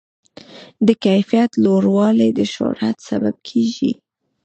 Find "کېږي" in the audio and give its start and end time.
3.49-3.91